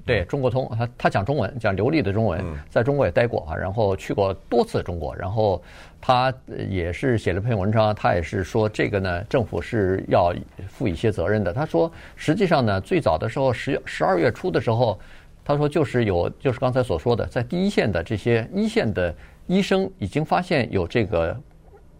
[0.05, 5.59] 对中国通，他他讲中文，讲流利的中文，在中国也待过啊，然后去过多次中国，然后
[5.99, 6.31] 他
[6.69, 10.31] 也是写了篇文章，他也是说这个呢，政府是要
[10.67, 11.51] 负一些责任的。
[11.51, 14.99] 他说，实际上呢，最早的时候十十二月初的时候，
[15.43, 19.11] 他说就是有就是刚才所说的，在第一线的这些一线的
[19.47, 21.35] 医生已经发现有这个。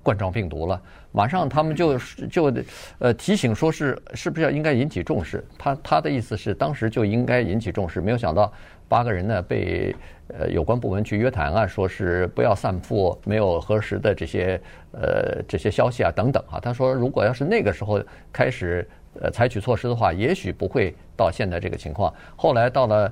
[0.04, 0.82] 冠状病毒了，
[1.12, 1.98] 马上他们就
[2.30, 2.54] 就
[3.00, 5.44] 呃提醒说是是不是要应该引起重视？
[5.58, 8.52] 他他的意思是当时就应该引起重视，没有想到
[8.88, 9.96] 八个人呢被
[10.28, 16.60] 呃有关部门去约谈啊，说是不要散布没有核实的这些呃这些消息啊等等啊。
[16.60, 18.88] 他说如果要是那个时候开始
[19.20, 22.14] 呃采取措施的话，也许不会到现在这个情况。
[22.36, 23.12] 后来到了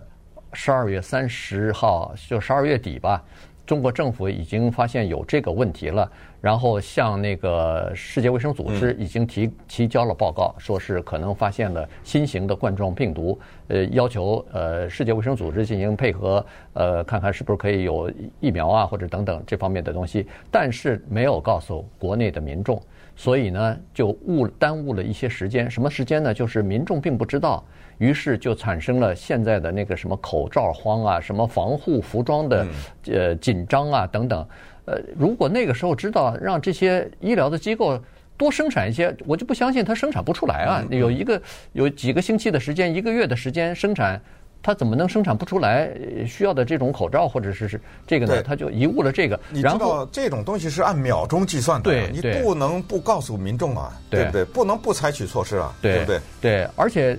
[0.53, 3.23] 十二月三十号，就十二月底吧。
[3.65, 6.09] 中国政府已经发现有这个问题了，
[6.45, 22.79] 然后向那个世界卫生组织已经提提交了报告，说是可能发现了新型的冠状病毒，呃，要求呃世界卫生组织进行配合，呃，看看是不是可以有疫苗啊或者等等这方面的东西，但是没有告诉国内的民众，
[23.15, 25.67] 所以呢就误耽误了一些时间。
[25.67, 26.31] 什么时间呢？
[26.31, 27.63] 就是民众并不知道。
[27.97, 32.67] 于是就产生了现在的那个什么口罩荒啊，什么防护服装的
[33.07, 34.45] 呃紧张啊等等。
[34.85, 37.99] 呃，如果那个时候知道让这些医疗的机构
[38.37, 40.83] 多生产一些，我就不相信它生产不出来啊。
[40.89, 41.41] 有一个
[41.73, 44.21] 有几个星期的时间，一个月的时间生产，
[44.61, 45.89] 它怎么能生产不出来
[46.27, 48.43] 需要的这种口罩或者是是这个呢？
[48.43, 49.39] 他就贻误了这个。
[49.49, 54.45] 你知道这种东西是按秒钟计算的，对，你不能不告诉民众啊，对不对？
[54.45, 56.19] 不能不采取措施啊，对不对？
[56.41, 57.17] 对，而且。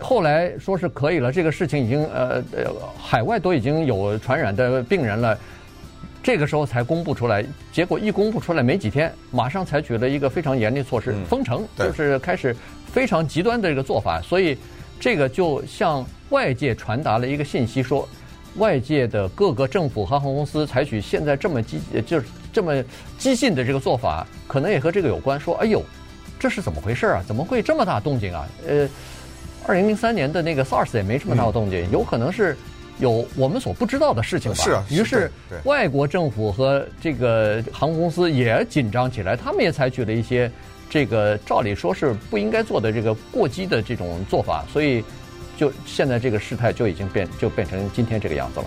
[0.00, 2.64] 后来说是可以了，这个事情已经呃呃，
[3.00, 5.38] 海外都已经有传染的病人了，
[6.22, 7.44] 这个时候才公布出来。
[7.72, 12.54] 结果一公布出来没几天，马上采取了一个非常严厉措施，封城，就是开始
[12.92, 14.20] 非常极端的这个做法。
[14.20, 14.56] 所以
[15.00, 18.08] 这个就向外界传达了一个信息，说
[18.56, 22.82] 外界的各个政府和航空公司采取现在这么激就是这么
[23.16, 25.38] 激进的这个做法，可能也和这个有关。
[25.38, 25.82] 说哎呦，
[26.38, 27.22] 这是怎么回事啊？
[27.26, 28.46] 怎么会这么大动静啊？
[28.66, 28.88] 呃。
[29.66, 32.56] 二零零三年的那个 SARS 也没什么大动静，有可能是
[32.98, 34.56] 有我们所不知道的事情吧。
[34.56, 34.84] 是啊。
[34.90, 35.30] 于是，
[35.64, 40.50] 外国政府和这个航空公司也紧张起来，他们也采取了一些
[40.90, 45.04] 这个照理说是不应该做的这个过激的这种做法，所以
[45.56, 48.66] 就现在这个事态就已经变就变成今天这个样子了。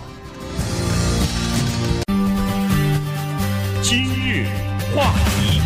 [3.82, 4.46] 今日
[4.94, 5.60] 话题。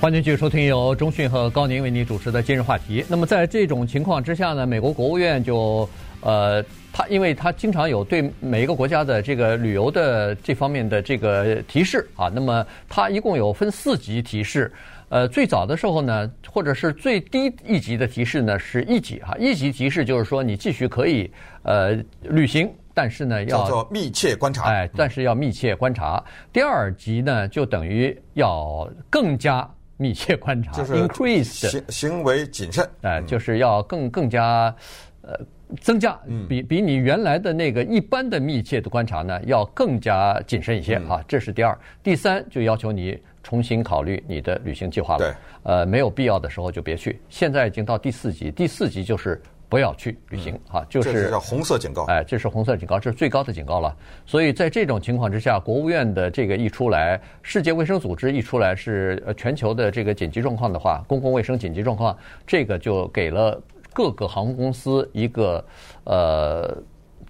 [0.00, 3.04] 欢迎继续收听由中讯和高宁为您主持的今日话题。
[3.06, 5.88] 那么在这种情况之下呢，美国国务院就
[6.22, 14.72] 呃，他因为他经常有对每一个国家的这个旅游的这方面的这个提示啊，那么他一共有分四级提示。
[15.08, 21.30] 呃，最早的时候呢，或者是最低一级的提示呢是一级哈，一级提示就是说你继续可以
[21.64, 26.24] 呃旅行，但是呢要叫做密切观察，哎，但是要密切观察。
[26.50, 29.68] 第二级呢就等于要更加。
[29.98, 34.74] 密切观察，就是 increase 行行为谨慎，哎，就是要更更加
[35.20, 35.38] 呃
[35.80, 41.22] 增加，比比你原来的那个一般的密切的观察呢，要更加谨慎一些啊。
[41.26, 45.18] 这是第二，第三就要求你重新考虑你的旅行计划了。
[45.18, 45.34] 对，
[45.72, 47.20] 呃，没有必要的时候就别去。
[47.28, 49.40] 现在已经到第四级，第四级就是。
[49.72, 50.84] 不要去旅行啊！
[50.86, 52.04] 就是叫红色警告。
[52.04, 53.96] 哎，这是红色警告，这是最高的警告了。
[54.26, 62.14] 所以在这种情况之下，国务院的这个一出来，世界卫生组织一出来是呃全球的这个紧急状况的话，公共卫生紧急状况，
[62.46, 63.58] 这个就给了
[63.92, 65.64] 各个航空公司一个
[66.04, 66.76] 呃。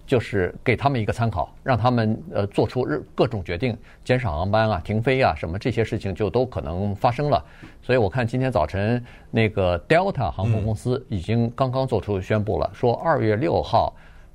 [0.05, 7.42] 就是给他们一个参考，让他们呃做出日各种决定，减少航班啊、停飞啊什么这些事情就都可能发生了。
[7.81, 13.94] 所以我看今天早晨那个 Delta 航空公司已经刚刚做出宣布了，说二月六号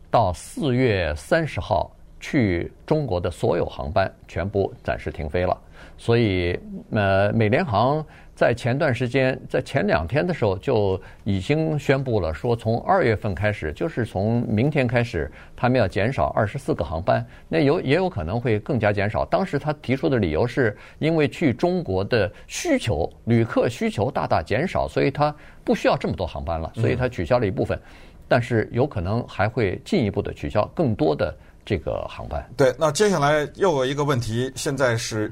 [0.10, 5.56] 到四月三十号去中国的所有航班全部暂时停飞了。
[5.96, 6.58] 所以
[6.92, 8.04] 呃，美联航。
[8.38, 17.26] 在前段时间，在前两天的时候就已经宣布了，说从二月份开始，就是从明天开始，他们要减少二十四个航班。
[17.50, 19.26] 那有也有可能会更加减少。
[19.26, 27.80] 当时他提出的理由是因为去中国的需求，旅客需求大大减少，所以他不需要这么多航班了，所以他取消了一部分。
[28.28, 32.48] 但是有可能还会进一步的取消更多的这个航班。
[32.56, 35.32] 对，那接下来又有一个问题，现在是。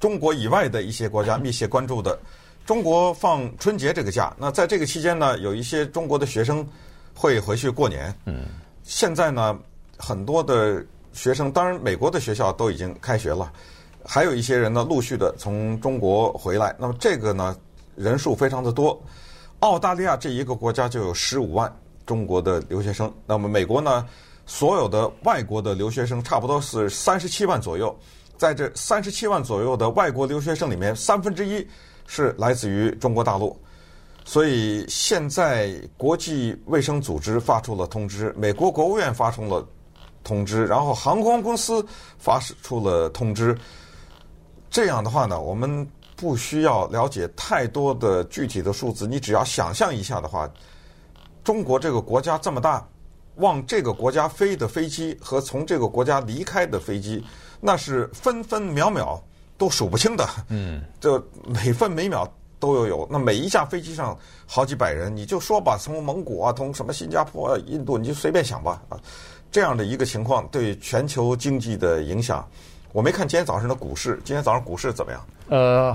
[0.00, 2.18] 中国以外的一些国家 密切关注的，
[2.66, 6.66] 中国放春节这个假，那在这个期间呢，有一些中国的学生
[7.14, 8.12] 会回去过年。
[8.24, 8.46] 嗯，
[8.82, 9.56] 现在呢，
[9.98, 13.52] 很多的学生，当然美国的学校都已经开学了，
[14.04, 16.74] 还有一些人呢，陆续的从中国回来。
[16.78, 17.54] 那么这个呢，
[17.94, 18.98] 人数非常的多。
[19.58, 21.70] 澳大利亚这一个国家就有十五万
[22.06, 24.06] 中国的留学生，那么美国呢，
[24.46, 27.94] 所有的外国的留学生差不多是三十七万左右。
[28.40, 31.68] 在这三十七万左右的外国留学生里面，三分之一
[32.06, 33.54] 是来自于中国大陆，
[34.24, 39.62] 所以现在国际卫生组织发出了通知，美国国务院发出了
[40.24, 41.84] 通知，然后航空公司
[42.18, 43.54] 发出了通知。
[44.70, 50.50] 这样的话呢，我们不需要了解太多的具体的数字，你只要想象一下的话，
[51.44, 52.88] 中国这个国家这么大，
[53.34, 57.22] 往这个国家飞的飞机和从这个国家离开的飞机。
[57.60, 59.22] 那是分分秒秒
[59.58, 62.26] 都数不清的，嗯，就每分每秒
[62.58, 63.08] 都有有。
[63.10, 68.98] 那每一架飞机上好几百人，你就说吧，从蒙古啊，从什么新加坡、啊、印度，你就随便想吧啊。
[69.50, 72.48] 这样的一个情况对全球经济的影响，
[72.92, 75.26] 我没看今天早上的股市，今天早上股市怎么样？
[75.48, 75.94] 呃，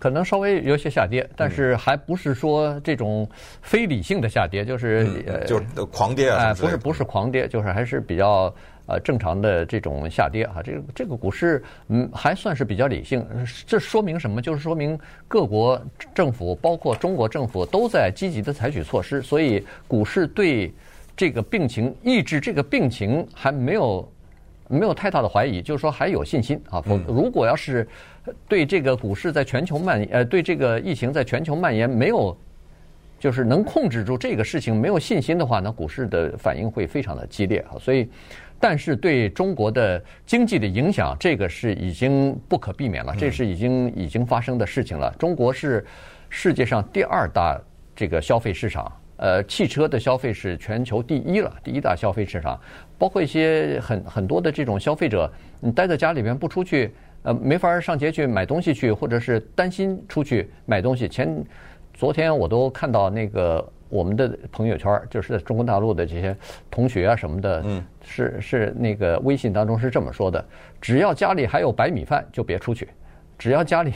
[0.00, 3.28] 可能稍微有些下跌，但是还不是说这种
[3.62, 8.52] 非理性的下跌，就是、嗯、呃，就是狂跌啊，不是不是狂跌，就是还是比较。
[8.86, 13.26] 呃，正常的这种下跌啊，这个这个股市嗯还算是比较理性。
[13.66, 14.42] 这说明什么？
[14.42, 15.80] 就是说明各国
[16.14, 20.70] 政府，包括中国政府，都在积极的采取措施，所以股市对
[21.16, 24.12] 这个病情抑制这个病情还没有
[24.68, 26.84] 没有太大的怀疑，就是说还有信心啊。
[27.08, 27.88] 如果要是
[28.46, 32.36] 对这个股市在全球蔓延，呃，对这个疫情在全球蔓延没有，
[33.18, 37.80] 就是能控制住这个事情没有信心的话，那股市的反应会非常的激烈啊。
[37.80, 38.06] 所以。
[38.60, 45.14] 但是对中国的经济的影响，这个是已经不可避免了，这是已经已经发生的事情了。
[45.18, 45.84] 中国是
[46.30, 47.60] 世界上第二大
[47.94, 52.58] 这个消费市场，呃，汽车的消费是全球第一了，第一大消费市场。
[52.98, 61.06] 包括一些很很多的这种消费者，你待在家里边不出去，呃，没法上街去买东西去，或者是担心出去买东西。
[61.06, 61.44] 前
[61.92, 63.70] 昨天我都看到那个。
[63.90, 66.36] 我们的朋友圈就是中国大陆的这些
[66.68, 70.44] 同学啊什么的，嗯，是是那个微信当中是这么说的：
[70.80, 72.86] 只要家里还有白米饭，就别出去；
[73.38, 73.92] 只要家里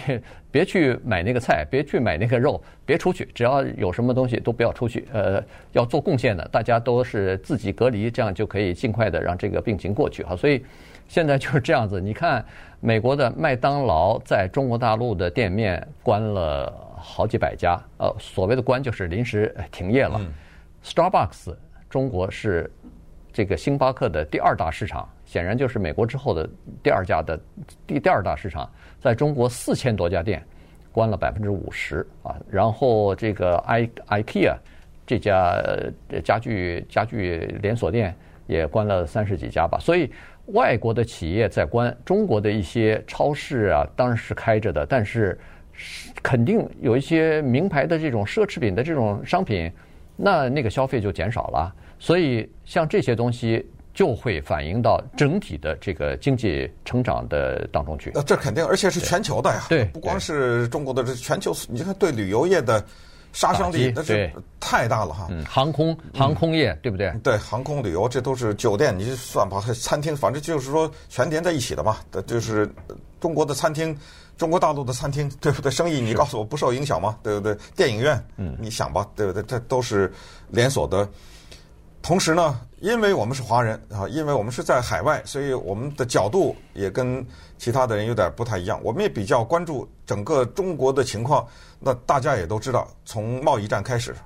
[0.50, 3.28] 别去买那个菜，别去买那个肉，别出去。
[3.34, 5.06] 只要有什么东西都不要出去。
[5.12, 5.42] 呃，
[5.72, 10.34] 要做贡献的，大家都是自己隔离，这样就可以尽快的让这个病情过去哈。
[10.34, 10.64] 所以
[11.06, 12.00] 现在就是这样子。
[12.00, 12.44] 你看，
[12.80, 16.86] 美国的麦当劳在中国大陆的店面关了。
[17.00, 20.20] 好几百家，呃，所谓的关就是临时停业了。
[20.84, 21.54] Starbucks
[21.88, 22.68] 中国是
[23.38, 26.50] 这个星巴克的第二大市场，显然就是美国之后的
[26.82, 27.38] 第二家的
[27.86, 28.68] 第第二大市场。
[28.98, 30.42] 在中国四千多家店
[30.90, 34.56] 关了百分之五十啊，然后这个 I IKEA
[35.06, 35.54] 这家
[36.24, 38.12] 家具家具连锁店
[38.48, 39.78] 也关了三十几家吧。
[39.78, 40.12] 所以
[40.46, 45.38] 外国的企业在关，中国的一些超市啊当然是开着的，但是。
[46.24, 49.70] 肯定有一些名牌的这种奢侈品的这种商品，
[50.16, 58.10] 那那个消费就减少了，所以像这些东西就会反映到整体的这个经济成长的当中去。
[58.14, 62.84] 呃，这肯定，而且是全球的呀，对，不光是中国的，这全球，你看对旅游业的
[63.32, 64.30] 杀伤力那是
[64.60, 65.26] 太大了哈。
[65.30, 67.12] 嗯，航空航空业对不对？
[67.22, 72.70] 对，航空旅游这都是酒店，你就算吧，餐厅，反正就是说全连在一起的嘛，就是
[73.20, 73.96] 中国的餐厅。
[74.36, 75.68] 中国大陆的餐厅， 对不对？
[75.68, 77.18] 生意你告诉我不受影响吗？
[77.24, 77.58] 对不对？
[77.74, 79.42] 电影院，嗯，你想吧，对不对？
[79.42, 80.12] 这都是
[80.50, 81.08] 连锁的。
[82.08, 87.22] 同时呢，因为我们是华人啊，因为我们是在海外，所以我们的角度也跟
[87.58, 88.80] 其他的人有点不太一样。
[88.82, 91.46] 我们也比较关注整个中国的情况。
[91.78, 94.16] 那大家也都知道，从贸易战开始，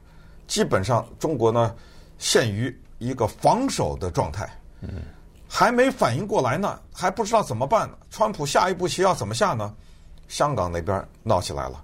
[0.47, 1.75] 基本上中国呢
[2.19, 4.49] 陷于一个防守的状态。
[5.49, 7.99] 还没反应过来呢，还不知道怎么办呢。
[8.13, 9.75] 川普下一步棋要怎么下呢？
[10.29, 11.83] 香港那边闹起来了，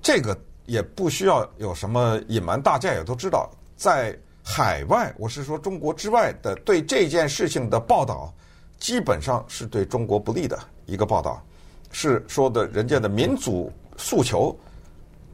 [0.00, 4.16] 这个也不需要有什么隐瞒，大家也都知道，在
[4.48, 8.32] 海外，我是说中国之外的对这件事情的报道，
[8.78, 11.44] 基本上是对中国不利的一个报道，
[11.90, 14.56] 是说的人家的民主诉求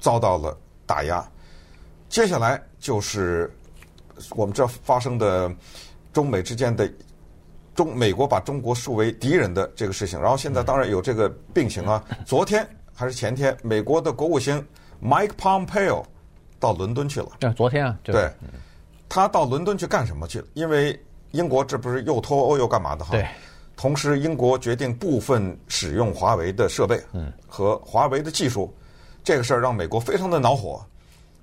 [0.00, 0.56] 遭到了
[0.86, 1.22] 打压。
[2.08, 3.54] 接下来就是
[4.30, 5.54] 我们这发生的
[6.10, 6.90] 中美之间的
[7.74, 12.02] 中美国把中国视为敌人的这个事情，然后现在当然有这个病情啊。
[12.24, 14.66] 昨天还是前天，美国的国务卿
[15.02, 16.02] Mike Pompeo
[16.58, 17.28] 到伦敦去了。
[17.38, 18.30] 对，昨天啊，对，
[19.14, 20.46] 他到伦敦去干什么去了？
[20.54, 20.98] 因为
[21.32, 23.10] 英国这不是又脱欧又干嘛的哈？
[23.10, 23.28] 对。
[23.76, 26.98] 同时，英国决定部分使用华为的设备
[27.46, 28.74] 和华为的技术，
[29.22, 30.82] 这个事儿让美国非常的恼火。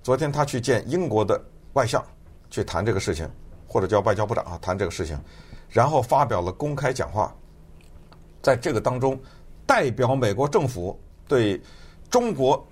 [0.02, 1.40] 昨天他去见英国的
[1.74, 2.04] 外相，
[2.50, 3.30] 去谈这个事情，
[3.68, 5.20] 或者叫外交部长啊，谈这个事情，
[5.70, 7.32] 然后发表了公开讲话。
[8.42, 9.20] 在这个当中，
[9.68, 11.62] 代表美国政府对
[12.10, 12.68] 中国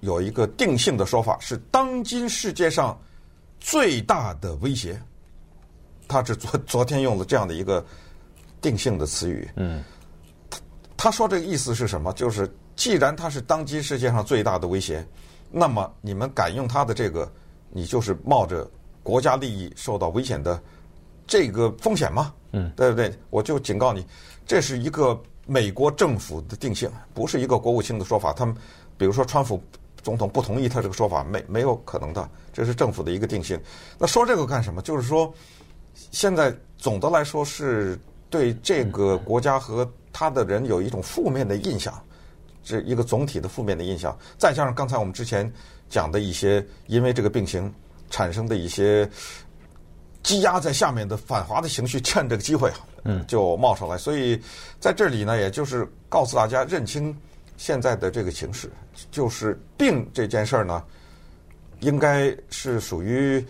[0.00, 2.98] 有一个定性的说法，是当今世界上
[3.64, 5.00] 最大的威胁。
[6.06, 7.82] 他是昨 昨天用了这样的一个
[8.60, 9.48] 定性的词语。
[9.56, 9.82] 嗯，
[10.50, 10.60] 他
[10.98, 12.12] 他说这个意思是什么？
[12.12, 12.46] 就是
[12.76, 15.04] 既然他是当今世界上最大的威胁。
[15.50, 17.30] 那么你们敢用他的这个，
[17.70, 18.68] 你就是冒着
[19.02, 20.62] 国家利益受到危险的
[21.26, 22.34] 这个风险吗？
[22.52, 23.16] 嗯，对不对？
[23.30, 24.04] 我就警告你，
[24.46, 28.30] 这是一个美国政府的定性，不是一个国务卿的说法。
[28.32, 28.54] 他们
[28.98, 29.62] 比如说川普
[30.04, 33.58] 总统不同意他这个说法，没没有可能的，这是政府的一个定性。
[33.98, 34.80] 那说这个干什么？
[34.82, 35.32] 就是说，
[36.12, 37.98] 现在总的来说是
[38.28, 41.92] 对这个国家和他的人有一种负面的印象。
[42.62, 45.50] 这一个总体的负面的印象，再加上刚才我们之前
[45.90, 47.72] 讲的一些因为这个病情
[48.08, 49.06] 产生的一些
[50.22, 52.72] 积压在下面的反华的情绪，趁这个机会，
[53.04, 53.98] 嗯，就冒上来。
[53.98, 54.40] 所以
[54.80, 57.14] 在这里呢，也就是告诉大家认清
[57.56, 58.70] 现在的这个形势，
[59.10, 60.82] 就是病这件事儿呢，
[61.80, 63.44] 应该是属于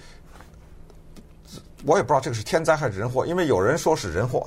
[1.85, 4.47] 我也不知道这个是天灾还是人祸，因为有人说是人祸，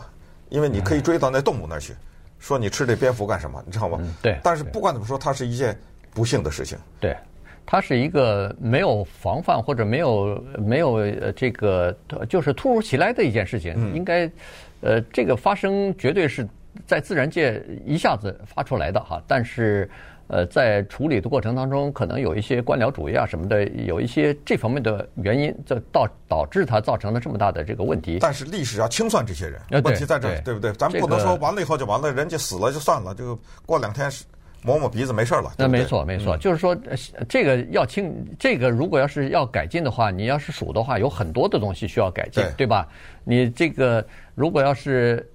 [0.50, 1.94] 因为你可以追到那动物那儿去。
[2.40, 3.62] 说你吃这蝙蝠干什么？
[3.66, 3.98] 你知道吗？
[4.00, 4.40] 嗯、对。
[4.44, 5.76] 但是不管怎么说，它是一件
[6.12, 6.78] 不幸的事情。
[7.00, 7.18] 对，
[7.66, 11.00] 它是一个没有防范或者没有没有
[11.32, 11.92] 这个
[12.30, 13.74] 就是突如其来的一件事情。
[13.76, 13.96] 嗯。
[13.96, 14.30] 应该，
[14.82, 16.48] 呃，这个发生绝对是
[16.86, 19.90] 在自然界一下子发出来的哈，但是。
[20.30, 28.18] 呃，在处理的过程当中，可能有一些官僚主义啊什么的，有一些这方面的原因，这导导致它造成了这么大的这个问题。
[28.20, 30.74] 但是历史要清算这些人，问题在这儿，对不对？
[30.74, 34.12] 咱们不能说完了以后就完了，人家死了就算了，就过两天
[34.64, 35.54] 摸摸鼻子没事了。
[35.58, 36.78] 那没错，没错，就是说
[37.30, 42.86] 这个要清，这个如果要是要改进的话，你要是数的话，有很多的东西需要改进，对吧？
[43.24, 44.06] 你这个
[44.36, 45.26] 如果要是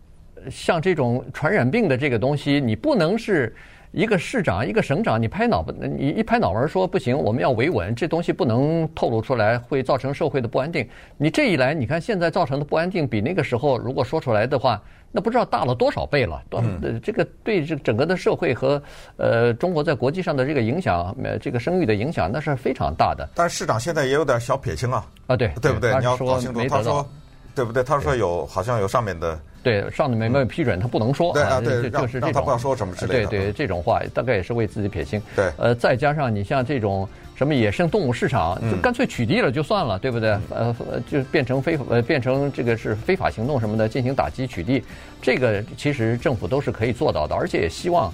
[0.50, 3.54] 像这种传染病的这个东西，你不能是。
[3.94, 10.88] 一个市长，一个省长，你拍脑门，你一拍脑门说不行，我们要维稳，这东西不能透露出来，会造成社会的不安定。
[11.18, 16.42] 你这一来，你看现在造成的不安定，比那个时候如果说出来的话，那不知道大了多少倍了。
[16.52, 18.82] 嗯，这个对这整个的社会和
[19.18, 23.28] 呃中国在国际上的这个影响，呃这个声誉的影响，那是非常大的。
[23.34, 25.06] 但是市长现在也有点小撇清啊。
[25.26, 25.94] 啊，对，对不对？
[25.98, 27.06] 你要搞清楚，他说，
[27.54, 27.84] 对不对？
[27.84, 29.38] 他说有，好像有上面的。
[29.62, 31.32] 对，上面没有批准，他不能说。
[31.32, 32.32] 对啊，对，就是这种。
[32.32, 33.26] 他不要说什么之类的。
[33.26, 35.22] 对对，这种话大概也是为自己撇清。
[35.36, 35.50] 对。
[35.56, 40.36] 呃，再加上你像这种什么野生动物市场，就干脆取缔了就算了，对不对？
[40.50, 40.74] 呃，
[41.10, 44.82] 就变成非呃变成这个是非法行动什么的进行打击取缔，
[45.20, 48.12] 这个其实政府都是可以做到的，而且也希望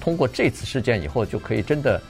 [0.00, 2.00] 通过这次事件以后就可以真的。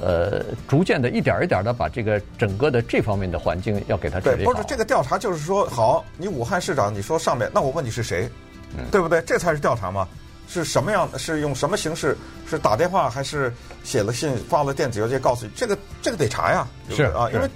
[0.00, 4.52] 呃，逐渐的一点一点的把这个整个的这方面的环境要给它治理好。
[4.52, 8.28] 对，不是这个调查就是说，好，你武汉市长你说上面，那我问你是谁，
[8.76, 9.22] 嗯、对不对？
[9.22, 10.06] 这才是调查嘛？
[10.48, 11.08] 是什么样？
[11.18, 12.16] 是用什么形式？
[12.48, 15.52] 是打电话还是写了信、发了电子邮件告诉你？
[15.56, 17.48] 这个这个得查呀，是啊，因为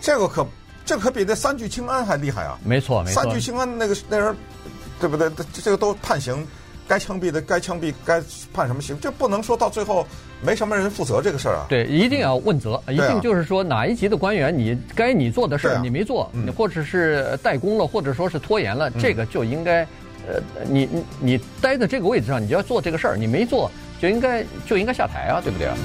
[0.00, 0.46] 这个可
[0.84, 2.58] 这可比那三聚氰胺还厉害啊！
[2.64, 4.36] 没错，没错，三聚氰胺那个那人，
[5.00, 5.30] 对不对？
[5.52, 6.46] 这个都判刑。
[6.88, 8.22] 该枪毙的该枪毙，该
[8.52, 8.98] 判什么刑？
[8.98, 10.06] 这不能说到最后
[10.42, 11.66] 没什么人负责这个事儿啊。
[11.68, 19.82] 对，一定要问责，嗯、一定就是说哪一级的官员，你该你做的事儿你没做，或者是怠工了，或者说是拖延了，嗯、这个就应该，
[20.26, 23.70] 呃，你你你待在这个位置上，你就要做这个事儿，你没做
[24.00, 25.76] 就应该就应该下台啊，对不对啊？